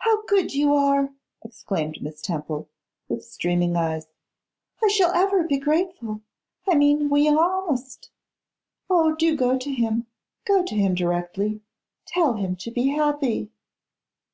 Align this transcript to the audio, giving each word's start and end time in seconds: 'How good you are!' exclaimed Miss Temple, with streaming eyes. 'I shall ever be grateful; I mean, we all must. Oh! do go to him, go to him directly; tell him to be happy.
'How 0.00 0.22
good 0.26 0.52
you 0.52 0.74
are!' 0.74 1.14
exclaimed 1.42 2.02
Miss 2.02 2.20
Temple, 2.20 2.68
with 3.08 3.24
streaming 3.24 3.74
eyes. 3.74 4.06
'I 4.84 4.88
shall 4.88 5.12
ever 5.14 5.44
be 5.44 5.56
grateful; 5.56 6.20
I 6.68 6.74
mean, 6.74 7.08
we 7.08 7.26
all 7.26 7.70
must. 7.70 8.10
Oh! 8.90 9.14
do 9.16 9.34
go 9.34 9.56
to 9.56 9.70
him, 9.72 10.06
go 10.44 10.62
to 10.62 10.74
him 10.74 10.94
directly; 10.94 11.62
tell 12.04 12.34
him 12.34 12.54
to 12.56 12.70
be 12.70 12.88
happy. 12.88 13.50